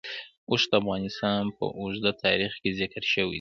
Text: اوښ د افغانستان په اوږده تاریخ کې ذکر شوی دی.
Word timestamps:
اوښ 0.49 0.61
د 0.71 0.73
افغانستان 0.81 1.43
په 1.57 1.65
اوږده 1.79 2.11
تاریخ 2.23 2.53
کې 2.61 2.69
ذکر 2.79 3.03
شوی 3.13 3.23
دی. 3.27 3.29